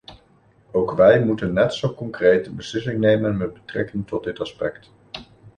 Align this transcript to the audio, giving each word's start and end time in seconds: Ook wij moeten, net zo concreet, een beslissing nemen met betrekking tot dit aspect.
Ook 0.71 0.91
wij 0.93 1.25
moeten, 1.25 1.53
net 1.53 1.73
zo 1.73 1.93
concreet, 1.93 2.47
een 2.47 2.55
beslissing 2.55 2.99
nemen 2.99 3.37
met 3.37 3.53
betrekking 3.53 4.07
tot 4.07 4.23
dit 4.23 4.39
aspect. 4.39 4.91